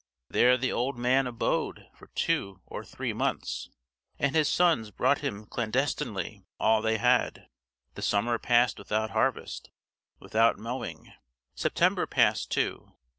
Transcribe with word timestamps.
There 0.29 0.57
the 0.57 0.71
old 0.71 0.97
man 0.97 1.27
abode 1.27 1.85
for 1.93 2.07
two 2.15 2.59
or 2.65 2.83
three 2.83 3.13
months, 3.13 3.69
and 4.17 4.33
his 4.33 4.49
sons 4.49 4.89
brought 4.89 5.19
him 5.19 5.45
clandestinely 5.45 6.43
all 6.59 6.81
they 6.81 6.97
had. 6.97 7.45
The 7.93 8.01
summer 8.01 8.39
passed 8.39 8.79
without 8.79 9.11
harvest, 9.11 9.69
without 10.17 10.57
mowing. 10.57 11.13
September 11.53 12.07
passed 12.07 12.49
too. 12.49 12.93